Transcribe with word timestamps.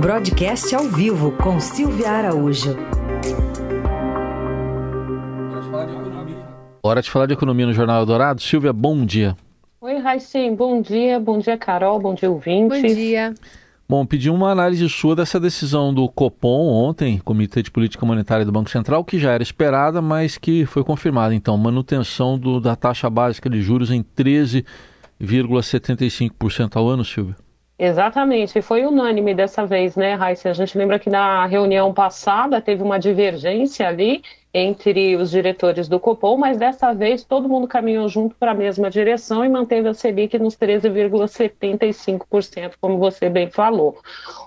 Broadcast 0.00 0.74
ao 0.76 0.84
vivo 0.84 1.32
com 1.32 1.58
Silvia 1.58 2.12
Araújo. 2.12 2.76
Hora 6.80 7.02
de 7.02 7.10
falar 7.10 7.26
de 7.26 7.32
economia 7.32 7.66
no 7.66 7.72
Jornal 7.72 8.06
Dourado. 8.06 8.40
Silvia, 8.40 8.72
bom 8.72 9.04
dia. 9.04 9.36
Oi, 9.80 9.98
Raicim, 9.98 10.54
bom 10.54 10.80
dia. 10.80 11.18
Bom 11.18 11.40
dia, 11.40 11.58
Carol. 11.58 11.98
Bom 11.98 12.14
dia, 12.14 12.30
ouvinte. 12.30 12.80
Bom 12.80 12.94
dia. 12.94 13.34
Bom, 13.88 14.06
pedi 14.06 14.30
uma 14.30 14.52
análise 14.52 14.88
sua 14.88 15.16
dessa 15.16 15.40
decisão 15.40 15.92
do 15.92 16.08
Copom 16.08 16.68
ontem, 16.68 17.18
Comitê 17.18 17.60
de 17.60 17.72
Política 17.72 18.06
Monetária 18.06 18.44
do 18.44 18.52
Banco 18.52 18.70
Central, 18.70 19.04
que 19.04 19.18
já 19.18 19.32
era 19.32 19.42
esperada, 19.42 20.00
mas 20.00 20.38
que 20.38 20.64
foi 20.64 20.84
confirmada. 20.84 21.34
Então, 21.34 21.58
manutenção 21.58 22.38
do, 22.38 22.60
da 22.60 22.76
taxa 22.76 23.10
básica 23.10 23.50
de 23.50 23.60
juros 23.60 23.90
em 23.90 24.04
13,75% 24.16 26.76
ao 26.76 26.88
ano, 26.88 27.04
Silvia. 27.04 27.47
Exatamente, 27.80 28.60
foi 28.60 28.84
unânime 28.84 29.32
dessa 29.34 29.64
vez, 29.64 29.94
né, 29.94 30.14
Raíssa? 30.14 30.50
A 30.50 30.52
gente 30.52 30.76
lembra 30.76 30.98
que 30.98 31.08
na 31.08 31.46
reunião 31.46 31.94
passada 31.94 32.60
teve 32.60 32.82
uma 32.82 32.98
divergência 32.98 33.86
ali 33.86 34.20
entre 34.52 35.14
os 35.14 35.30
diretores 35.30 35.86
do 35.88 36.00
Copom, 36.00 36.36
mas 36.36 36.58
dessa 36.58 36.92
vez 36.92 37.22
todo 37.22 37.48
mundo 37.48 37.68
caminhou 37.68 38.08
junto 38.08 38.34
para 38.34 38.50
a 38.50 38.54
mesma 38.54 38.90
direção 38.90 39.44
e 39.44 39.48
manteve 39.48 39.88
a 39.88 39.94
Selic 39.94 40.36
nos 40.40 40.56
13,75%, 40.56 42.74
como 42.80 42.98
você 42.98 43.30
bem 43.30 43.48
falou. 43.48 44.00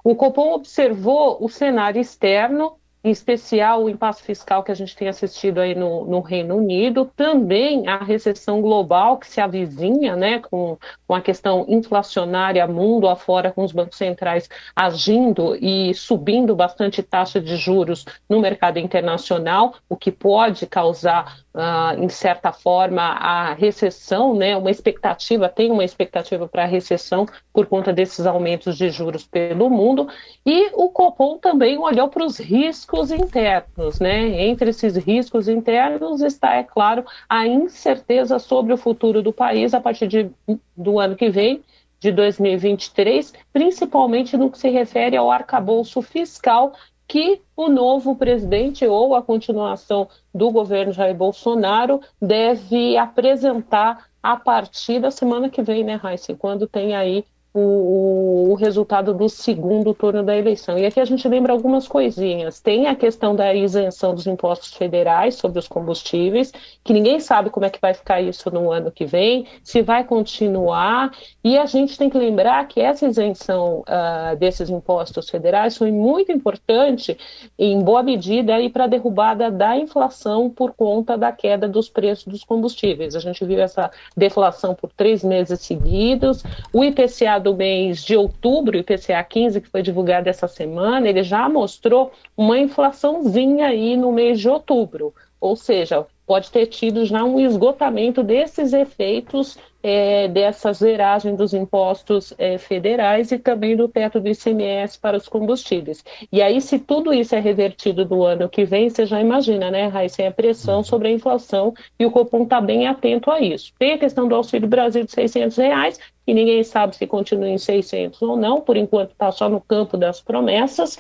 O 0.03 0.13
Copom 0.13 0.53
observou 0.53 1.37
o 1.39 1.47
cenário 1.47 2.01
externo 2.01 2.80
em 3.03 3.09
especial 3.09 3.83
o 3.83 3.89
impasse 3.89 4.21
fiscal 4.23 4.63
que 4.63 4.71
a 4.71 4.75
gente 4.75 4.95
tem 4.95 5.07
assistido 5.07 5.59
aí 5.59 5.73
no, 5.73 6.05
no, 6.05 6.19
Reino 6.21 6.55
Unido, 6.55 7.11
também 7.15 7.87
a 7.87 8.03
recessão 8.03 8.61
global 8.61 9.17
que 9.17 9.27
se 9.27 9.41
avizinha, 9.41 10.15
né, 10.15 10.39
com, 10.39 10.77
com 11.07 11.15
a 11.15 11.21
questão 11.21 11.65
inflacionária 11.67 12.67
mundo 12.67 13.07
afora, 13.07 13.51
com 13.51 13.63
os 13.63 13.71
bancos 13.71 13.97
centrais 13.97 14.49
agindo 14.75 15.55
e 15.55 15.93
subindo 15.93 16.55
bastante 16.55 17.01
taxa 17.01 17.41
de 17.41 17.55
juros 17.55 18.05
no 18.29 18.39
mercado 18.39 18.77
internacional, 18.77 19.75
o 19.89 19.95
que 19.95 20.11
pode 20.11 20.67
causar 20.67 21.41
Uh, 21.53 22.01
em 22.01 22.07
certa 22.07 22.53
forma, 22.53 23.01
a 23.01 23.53
recessão, 23.53 24.33
né, 24.33 24.55
uma 24.55 24.71
expectativa, 24.71 25.49
tem 25.49 25.69
uma 25.69 25.83
expectativa 25.83 26.47
para 26.47 26.63
a 26.63 26.65
recessão 26.65 27.25
por 27.51 27.65
conta 27.65 27.91
desses 27.91 28.25
aumentos 28.25 28.77
de 28.77 28.89
juros 28.89 29.27
pelo 29.27 29.69
mundo, 29.69 30.07
e 30.45 30.69
o 30.73 30.87
Copom 30.89 31.37
também 31.37 31.77
olhou 31.77 32.07
para 32.07 32.23
os 32.23 32.39
riscos 32.39 33.11
internos, 33.11 33.99
né, 33.99 34.45
entre 34.45 34.69
esses 34.69 34.95
riscos 34.95 35.49
internos 35.49 36.21
está, 36.21 36.55
é 36.55 36.63
claro, 36.63 37.03
a 37.27 37.45
incerteza 37.45 38.39
sobre 38.39 38.71
o 38.71 38.77
futuro 38.77 39.21
do 39.21 39.33
país 39.33 39.73
a 39.73 39.81
partir 39.81 40.07
de, 40.07 40.31
do 40.77 40.99
ano 41.01 41.17
que 41.17 41.29
vem, 41.29 41.61
de 42.01 42.11
2023, 42.11 43.31
principalmente 43.53 44.35
no 44.35 44.49
que 44.49 44.57
se 44.57 44.69
refere 44.69 45.15
ao 45.15 45.29
arcabouço 45.29 46.01
fiscal 46.01 46.73
que 47.11 47.41
o 47.57 47.67
novo 47.67 48.15
presidente 48.15 48.87
ou 48.87 49.13
a 49.13 49.21
continuação 49.21 50.07
do 50.33 50.49
governo 50.49 50.93
Jair 50.93 51.13
Bolsonaro 51.13 51.99
deve 52.21 52.95
apresentar 52.95 54.05
a 54.23 54.37
partir 54.37 55.01
da 55.01 55.11
semana 55.11 55.49
que 55.49 55.61
vem, 55.61 55.83
né, 55.83 55.95
Raíssa? 55.95 56.33
Quando 56.33 56.69
tem 56.69 56.95
aí 56.95 57.25
o, 57.53 58.51
o, 58.51 58.53
resultado 58.55 59.13
do 59.13 59.27
segundo 59.27 59.93
turno 59.93 60.23
da 60.23 60.35
eleição. 60.37 60.77
E 60.77 60.85
aqui 60.85 60.99
a 60.99 61.05
gente 61.05 61.27
lembra 61.27 61.51
algumas 61.51 61.85
coisinhas. 61.85 62.61
Tem 62.61 62.87
a 62.87 62.95
questão 62.95 63.35
da 63.35 63.53
isenção 63.53 64.15
dos 64.15 64.25
impostos 64.25 64.73
federais 64.73 65.35
sobre 65.35 65.59
os 65.59 65.67
combustíveis, 65.67 66.53
que 66.83 66.93
ninguém 66.93 67.19
sabe 67.19 67.49
como 67.49 67.65
é 67.65 67.69
que 67.69 67.81
vai 67.81 67.93
ficar 67.93 68.21
isso 68.21 68.49
no 68.51 68.71
ano 68.71 68.89
que 68.89 69.05
vem, 69.05 69.45
se 69.63 69.81
vai 69.81 70.05
continuar. 70.05 71.11
E 71.43 71.57
a 71.57 71.65
gente 71.65 71.97
tem 71.97 72.09
que 72.09 72.17
lembrar 72.17 72.65
que 72.67 72.79
essa 72.79 73.05
isenção 73.05 73.79
uh, 73.81 74.35
desses 74.37 74.69
impostos 74.69 75.29
federais 75.29 75.77
foi 75.77 75.91
muito 75.91 76.31
importante, 76.31 77.17
em 77.59 77.81
boa 77.81 78.01
medida, 78.01 78.53
para 78.71 78.85
a 78.85 78.87
derrubada 78.87 79.51
da 79.51 79.75
inflação 79.75 80.49
por 80.49 80.71
conta 80.71 81.17
da 81.17 81.31
queda 81.33 81.67
dos 81.67 81.89
preços 81.89 82.27
dos 82.27 82.43
combustíveis. 82.45 83.15
A 83.15 83.19
gente 83.19 83.43
viu 83.43 83.59
essa 83.59 83.91
deflação 84.15 84.73
por 84.73 84.89
três 84.93 85.21
meses 85.21 85.59
seguidos. 85.61 86.43
O 86.71 86.83
IPCA 86.83 87.40
do 87.41 87.55
mês 87.55 88.03
de 88.03 88.15
outubro, 88.15 88.77
o 88.77 88.79
IPCA 88.79 89.23
15, 89.23 89.59
que 89.61 89.69
foi 89.69 89.81
divulgado 89.81 90.29
essa 90.29 90.47
semana, 90.47 91.09
ele 91.09 91.23
já 91.23 91.49
mostrou 91.49 92.11
uma 92.37 92.57
inflaçãozinha 92.57 93.67
aí 93.67 93.97
no 93.97 94.11
mês 94.11 94.39
de 94.39 94.47
outubro. 94.47 95.13
Ou 95.39 95.55
seja, 95.55 96.05
pode 96.31 96.49
ter 96.49 96.67
tido 96.67 97.03
já 97.03 97.25
um 97.25 97.41
esgotamento 97.41 98.23
desses 98.23 98.71
efeitos 98.71 99.57
é, 99.83 100.29
dessa 100.29 100.71
zeragem 100.71 101.35
dos 101.35 101.53
impostos 101.53 102.33
é, 102.37 102.57
federais 102.57 103.33
e 103.33 103.37
também 103.37 103.75
do 103.75 103.89
teto 103.89 104.17
do 104.17 104.29
ICMS 104.29 104.97
para 104.97 105.17
os 105.17 105.27
combustíveis. 105.27 106.01
E 106.31 106.41
aí, 106.41 106.61
se 106.61 106.79
tudo 106.79 107.13
isso 107.13 107.35
é 107.35 107.39
revertido 107.41 108.05
do 108.05 108.23
ano 108.23 108.47
que 108.47 108.63
vem, 108.63 108.89
você 108.89 109.05
já 109.05 109.19
imagina, 109.19 109.69
né, 109.69 109.87
Raíssa, 109.87 110.25
a 110.25 110.31
pressão 110.31 110.81
sobre 110.81 111.09
a 111.09 111.11
inflação 111.11 111.73
e 111.99 112.05
o 112.05 112.11
Copom 112.11 112.43
está 112.43 112.61
bem 112.61 112.87
atento 112.87 113.29
a 113.29 113.41
isso. 113.41 113.73
Tem 113.77 113.91
a 113.91 113.97
questão 113.97 114.25
do 114.25 114.33
Auxílio 114.33 114.69
Brasil 114.69 115.03
de 115.03 115.11
600 115.11 115.57
reais, 115.57 115.99
que 116.25 116.33
ninguém 116.33 116.63
sabe 116.63 116.95
se 116.95 117.05
continua 117.05 117.49
em 117.49 117.57
600 117.57 118.21
ou 118.21 118.37
não, 118.37 118.61
por 118.61 118.77
enquanto 118.77 119.11
está 119.11 119.33
só 119.33 119.49
no 119.49 119.59
campo 119.59 119.97
das 119.97 120.21
promessas. 120.21 120.97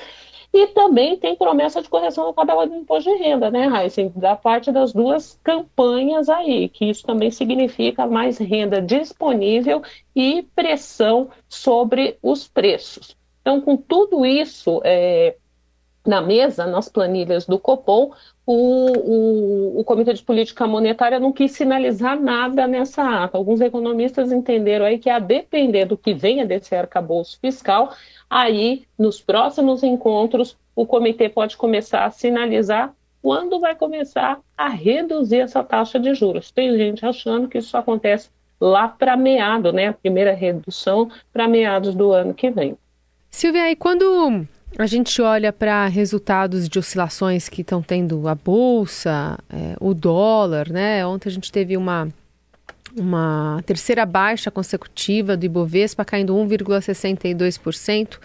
E 0.53 0.67
também 0.67 1.17
tem 1.17 1.35
promessa 1.35 1.81
de 1.81 1.87
correção 1.87 2.25
no 2.25 2.33
cadastro 2.33 2.69
do 2.69 2.75
imposto 2.75 3.09
de 3.09 3.17
renda, 3.17 3.49
né, 3.49 3.67
Raíssa? 3.67 4.09
Da 4.15 4.35
parte 4.35 4.69
das 4.69 4.91
duas 4.91 5.39
campanhas 5.41 6.27
aí, 6.27 6.67
que 6.67 6.85
isso 6.85 7.05
também 7.05 7.31
significa 7.31 8.05
mais 8.05 8.37
renda 8.37 8.81
disponível 8.81 9.81
e 10.13 10.43
pressão 10.53 11.29
sobre 11.47 12.17
os 12.21 12.49
preços. 12.49 13.15
Então, 13.41 13.61
com 13.61 13.77
tudo 13.77 14.25
isso 14.25 14.81
é, 14.83 15.37
na 16.05 16.21
mesa, 16.21 16.65
nas 16.65 16.89
planilhas 16.89 17.45
do 17.45 17.57
Copom, 17.57 18.11
o, 18.53 19.77
o, 19.77 19.79
o, 19.79 19.83
Comitê 19.83 20.13
de 20.13 20.23
Política 20.23 20.67
Monetária 20.67 21.19
não 21.19 21.31
quis 21.31 21.53
sinalizar 21.53 22.19
nada 22.19 22.67
nessa 22.67 23.23
ata. 23.23 23.37
Alguns 23.37 23.61
economistas 23.61 24.31
entenderam 24.31 24.85
aí 24.85 24.97
que, 24.97 25.09
a 25.09 25.19
depender 25.19 25.85
do 25.85 25.97
que 25.97 26.13
venha 26.13 26.45
desse 26.45 26.75
arcabouço 26.75 27.39
fiscal, 27.39 27.93
aí, 28.29 28.83
nos 28.99 29.21
próximos 29.21 29.83
encontros, 29.83 30.57
o 30.75 30.85
comitê 30.85 31.29
pode 31.29 31.55
começar 31.55 32.05
a 32.05 32.11
sinalizar 32.11 32.93
quando 33.21 33.59
vai 33.59 33.75
começar 33.75 34.39
a 34.57 34.67
reduzir 34.67 35.39
essa 35.39 35.63
taxa 35.63 35.99
de 35.99 36.13
juros. 36.13 36.51
Tem 36.51 36.75
gente 36.75 37.05
achando 37.05 37.47
que 37.47 37.59
isso 37.59 37.77
acontece 37.77 38.29
lá 38.59 38.87
para 38.87 39.15
meado, 39.15 39.71
né? 39.71 39.87
A 39.87 39.93
primeira 39.93 40.33
redução 40.33 41.09
para 41.31 41.47
meados 41.47 41.95
do 41.95 42.11
ano 42.11 42.33
que 42.33 42.49
vem. 42.49 42.77
Silvia, 43.29 43.71
e 43.71 43.75
quando 43.77 44.45
a 44.77 44.85
gente 44.85 45.21
olha 45.21 45.51
para 45.51 45.87
resultados 45.87 46.67
de 46.67 46.79
oscilações 46.79 47.49
que 47.49 47.61
estão 47.61 47.81
tendo 47.81 48.27
a 48.27 48.35
bolsa, 48.35 49.37
é, 49.49 49.75
o 49.79 49.93
dólar, 49.93 50.69
né? 50.69 51.05
Ontem 51.05 51.29
a 51.29 51.31
gente 51.31 51.51
teve 51.51 51.75
uma 51.77 52.07
uma 52.97 53.63
terceira 53.65 54.05
baixa 54.05 54.51
consecutiva 54.51 55.37
do 55.37 55.45
Ibovespa, 55.45 56.03
caindo 56.03 56.35
1,62%, 56.35 58.19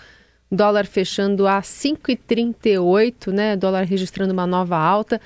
dólar 0.51 0.87
fechando 0.87 1.47
a 1.47 1.61
5,38, 1.61 3.33
né? 3.33 3.57
Dólar 3.57 3.85
registrando 3.85 4.33
uma 4.33 4.47
nova 4.47 4.77
alta. 4.77 5.21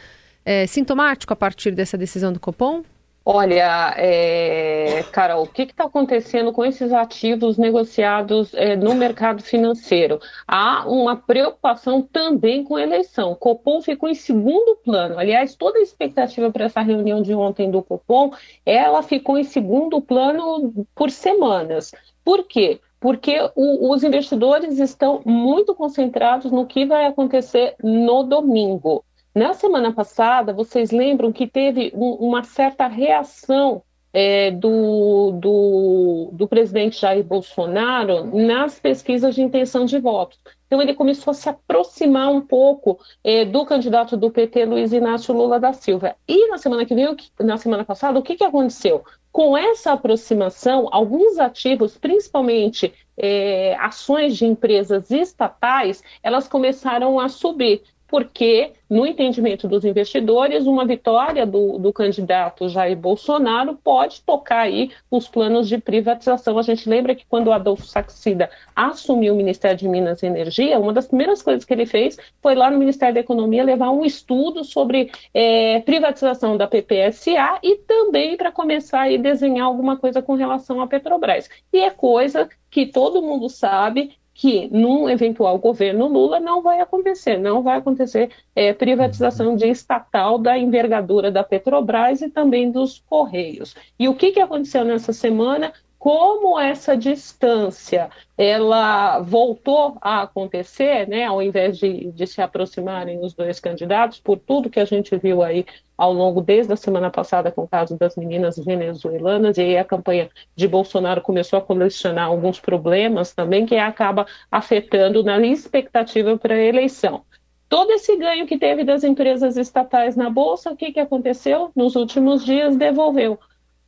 É 0.44 0.66
sintomático 0.66 1.32
a 1.32 1.36
partir 1.36 1.72
dessa 1.72 1.96
decisão 1.96 2.32
do 2.32 2.40
Copom? 2.40 2.82
Olha, 3.24 3.94
é, 3.98 5.02
Carol, 5.12 5.42
o 5.42 5.46
que 5.46 5.62
está 5.62 5.84
acontecendo 5.84 6.52
com 6.52 6.64
esses 6.64 6.90
ativos 6.90 7.58
negociados 7.58 8.52
é, 8.54 8.74
no 8.76 8.94
mercado 8.94 9.42
financeiro? 9.42 10.18
Há 10.48 10.88
uma 10.88 11.14
preocupação 11.14 12.00
também 12.00 12.64
com 12.64 12.76
a 12.76 12.82
eleição. 12.82 13.34
Copom 13.34 13.82
ficou 13.82 14.08
em 14.08 14.14
segundo 14.14 14.74
plano. 14.76 15.18
Aliás, 15.18 15.54
toda 15.54 15.78
a 15.78 15.82
expectativa 15.82 16.50
para 16.50 16.64
essa 16.64 16.80
reunião 16.80 17.20
de 17.20 17.34
ontem 17.34 17.70
do 17.70 17.82
Copom, 17.82 18.32
ela 18.64 19.02
ficou 19.02 19.38
em 19.38 19.44
segundo 19.44 20.00
plano 20.00 20.86
por 20.94 21.10
semanas. 21.10 21.92
Por 22.24 22.44
quê? 22.44 22.80
Porque 22.98 23.36
o, 23.54 23.92
os 23.92 24.02
investidores 24.02 24.78
estão 24.78 25.20
muito 25.26 25.74
concentrados 25.74 26.50
no 26.50 26.66
que 26.66 26.86
vai 26.86 27.04
acontecer 27.04 27.74
no 27.82 28.22
domingo. 28.22 29.04
Na 29.34 29.54
semana 29.54 29.92
passada, 29.92 30.52
vocês 30.52 30.90
lembram 30.90 31.32
que 31.32 31.46
teve 31.46 31.92
um, 31.94 32.14
uma 32.14 32.42
certa 32.42 32.88
reação 32.88 33.82
é, 34.12 34.50
do, 34.50 35.30
do, 35.32 36.30
do, 36.32 36.48
presidente 36.48 37.00
Jair 37.00 37.22
Bolsonaro 37.22 38.24
nas 38.36 38.80
pesquisas 38.80 39.36
de 39.36 39.42
intenção 39.42 39.84
de 39.84 40.00
voto. 40.00 40.36
Então, 40.66 40.82
ele 40.82 40.94
começou 40.94 41.30
a 41.30 41.34
se 41.34 41.48
aproximar 41.48 42.28
um 42.28 42.40
pouco 42.40 42.98
é, 43.22 43.44
do 43.44 43.64
candidato 43.64 44.16
do 44.16 44.30
PT, 44.30 44.64
Luiz 44.64 44.92
Inácio 44.92 45.32
Lula 45.32 45.60
da 45.60 45.72
Silva. 45.72 46.16
E 46.26 46.48
na 46.48 46.58
semana 46.58 46.84
que 46.84 46.94
veio, 46.94 47.16
na 47.38 47.56
semana 47.56 47.84
passada, 47.84 48.18
o 48.18 48.22
que, 48.22 48.34
que 48.34 48.44
aconteceu? 48.44 49.04
Com 49.30 49.56
essa 49.56 49.92
aproximação, 49.92 50.88
alguns 50.90 51.38
ativos, 51.38 51.96
principalmente 51.96 52.92
é, 53.16 53.76
ações 53.78 54.36
de 54.36 54.44
empresas 54.44 55.08
estatais, 55.12 56.02
elas 56.20 56.48
começaram 56.48 57.20
a 57.20 57.28
subir 57.28 57.82
porque, 58.10 58.72
no 58.88 59.06
entendimento 59.06 59.68
dos 59.68 59.84
investidores, 59.84 60.66
uma 60.66 60.84
vitória 60.84 61.46
do, 61.46 61.78
do 61.78 61.92
candidato 61.92 62.68
Jair 62.68 62.96
Bolsonaro 62.96 63.76
pode 63.76 64.20
tocar 64.22 64.62
aí 64.62 64.90
os 65.08 65.28
planos 65.28 65.68
de 65.68 65.78
privatização. 65.78 66.58
A 66.58 66.62
gente 66.62 66.88
lembra 66.88 67.14
que 67.14 67.24
quando 67.24 67.46
o 67.46 67.52
Adolfo 67.52 67.86
Saxida 67.86 68.50
assumiu 68.74 69.32
o 69.32 69.36
Ministério 69.36 69.76
de 69.76 69.88
Minas 69.88 70.24
e 70.24 70.26
Energia, 70.26 70.80
uma 70.80 70.92
das 70.92 71.06
primeiras 71.06 71.40
coisas 71.40 71.64
que 71.64 71.72
ele 71.72 71.86
fez 71.86 72.18
foi 72.42 72.56
lá 72.56 72.68
no 72.68 72.78
Ministério 72.78 73.14
da 73.14 73.20
Economia 73.20 73.62
levar 73.62 73.90
um 73.90 74.04
estudo 74.04 74.64
sobre 74.64 75.12
é, 75.32 75.78
privatização 75.80 76.56
da 76.56 76.66
PPSA 76.66 77.60
e 77.62 77.76
também 77.76 78.36
para 78.36 78.50
começar 78.50 79.04
a 79.04 79.16
desenhar 79.16 79.66
alguma 79.66 79.96
coisa 79.96 80.20
com 80.20 80.34
relação 80.34 80.80
à 80.80 80.86
Petrobras. 80.88 81.48
E 81.72 81.78
é 81.78 81.90
coisa 81.90 82.48
que 82.68 82.86
todo 82.86 83.22
mundo 83.22 83.48
sabe 83.48 84.18
que 84.40 84.70
num 84.72 85.06
eventual 85.06 85.58
governo 85.58 86.08
Lula 86.08 86.40
não 86.40 86.62
vai 86.62 86.80
acontecer, 86.80 87.36
não 87.36 87.62
vai 87.62 87.76
acontecer 87.76 88.30
é, 88.56 88.72
privatização 88.72 89.54
de 89.54 89.66
estatal 89.68 90.38
da 90.38 90.56
envergadura 90.56 91.30
da 91.30 91.44
Petrobras 91.44 92.22
e 92.22 92.30
também 92.30 92.70
dos 92.70 93.04
Correios. 93.06 93.76
E 93.98 94.08
o 94.08 94.14
que, 94.14 94.32
que 94.32 94.40
aconteceu 94.40 94.82
nessa 94.82 95.12
semana? 95.12 95.74
Como 96.00 96.58
essa 96.58 96.96
distância 96.96 98.08
ela 98.38 99.20
voltou 99.20 99.98
a 100.00 100.22
acontecer, 100.22 101.06
né, 101.06 101.26
ao 101.26 101.42
invés 101.42 101.76
de, 101.76 102.10
de, 102.10 102.26
se 102.26 102.40
aproximarem 102.40 103.22
os 103.22 103.34
dois 103.34 103.60
candidatos, 103.60 104.18
por 104.18 104.38
tudo 104.38 104.70
que 104.70 104.80
a 104.80 104.86
gente 104.86 105.14
viu 105.18 105.42
aí 105.42 105.66
ao 105.98 106.10
longo 106.10 106.40
desde 106.40 106.72
a 106.72 106.76
semana 106.76 107.10
passada 107.10 107.52
com 107.52 107.64
o 107.64 107.68
caso 107.68 107.98
das 107.98 108.16
meninas 108.16 108.56
venezuelanas, 108.56 109.58
e 109.58 109.60
aí 109.60 109.76
a 109.76 109.84
campanha 109.84 110.30
de 110.56 110.66
Bolsonaro 110.66 111.20
começou 111.20 111.58
a 111.58 111.62
colecionar 111.62 112.28
alguns 112.28 112.58
problemas 112.58 113.34
também 113.34 113.66
que 113.66 113.76
acaba 113.76 114.26
afetando 114.50 115.22
na 115.22 115.38
expectativa 115.40 116.38
para 116.38 116.54
a 116.54 116.64
eleição. 116.64 117.24
Todo 117.68 117.92
esse 117.92 118.16
ganho 118.16 118.46
que 118.46 118.58
teve 118.58 118.84
das 118.84 119.04
empresas 119.04 119.58
estatais 119.58 120.16
na 120.16 120.30
Bolsa, 120.30 120.72
o 120.72 120.76
que, 120.76 120.92
que 120.92 120.98
aconteceu? 120.98 121.70
Nos 121.76 121.94
últimos 121.94 122.42
dias, 122.42 122.74
devolveu 122.74 123.38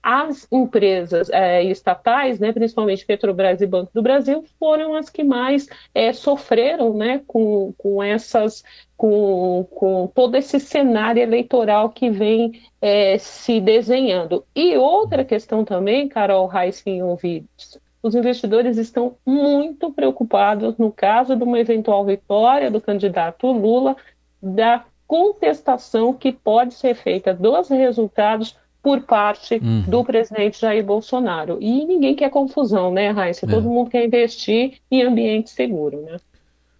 as 0.02 0.49
empresas 0.50 1.31
é, 1.31 1.62
estatais, 1.62 2.40
né, 2.40 2.52
principalmente 2.52 3.06
Petrobras 3.06 3.60
e 3.60 3.66
Banco 3.66 3.93
do 3.94 4.02
Brasil, 4.02 4.44
foram 4.58 4.94
as 4.94 5.08
que 5.08 5.22
mais 5.22 5.69
é, 5.94 6.12
sofreram 6.12 6.93
né, 6.94 7.22
com, 7.26 7.72
com 7.78 8.02
essas 8.02 8.64
com, 8.96 9.66
com 9.70 10.06
todo 10.14 10.37
esse 10.37 10.60
cenário 10.60 11.22
eleitoral 11.22 11.90
que 11.90 12.10
vem 12.10 12.62
é, 12.81 13.19
se 13.19 13.60
desenhando. 13.60 14.44
E 14.54 14.76
outra 14.76 15.25
questão 15.25 15.64
também, 15.64 16.08
Carol 16.08 16.46
Reis 16.46 16.82
ouvidos, 17.02 17.81
os 18.02 18.14
investidores 18.14 18.76
estão 18.78 19.16
muito 19.25 19.93
preocupados 19.93 20.76
no 20.76 20.90
caso 20.90 21.37
de 21.37 21.44
uma 21.44 21.58
eventual 21.58 22.04
vitória 22.04 22.70
do 22.70 22.81
candidato 22.81 23.50
Lula, 23.50 23.96
da 24.43 24.84
contestação 25.06 26.12
que 26.12 26.32
pode 26.32 26.75
ser 26.75 26.94
feita 26.94 27.34
dos 27.34 27.69
resultados 27.69 28.56
por 28.82 29.00
parte 29.02 29.61
uhum. 29.62 29.82
do 29.82 30.05
presidente 30.05 30.61
Jair 30.61 30.84
Bolsonaro. 30.84 31.58
E 31.61 31.84
ninguém 31.87 32.14
quer 32.14 32.31
confusão, 32.31 32.93
né, 32.93 33.11
Raíssa? 33.11 33.46
É. 33.46 33.49
Todo 33.49 33.69
mundo 33.69 33.90
quer 33.90 34.05
investir 34.05 34.79
em 34.90 35.02
ambiente 35.02 35.50
seguro, 35.50 36.02
né? 36.02 36.17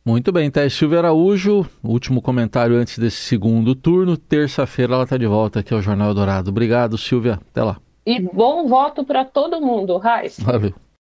Muito 0.05 0.33
bem, 0.33 0.51
Thais 0.51 0.73
Silvia 0.73 0.99
Araújo, 0.99 1.65
último 1.81 2.21
comentário 2.21 2.75
antes 2.75 2.99
desse 2.99 3.19
segundo 3.19 3.73
turno. 3.73 4.17
Terça-feira 4.17 4.95
ela 4.95 5.05
está 5.05 5.17
de 5.17 5.27
volta 5.27 5.61
aqui 5.61 5.73
ao 5.73 5.81
Jornal 5.81 6.13
Dourado. 6.13 6.51
Obrigado, 6.51 6.99
Silvia. 6.99 7.39
Até 7.51 7.63
lá. 7.63 7.77
E 8.05 8.21
bom 8.21 8.67
voto 8.67 9.05
para 9.05 9.25
todo 9.25 9.61
mundo, 9.61 9.97
Raíssa. 9.99 10.43
Valeu. 10.43 10.75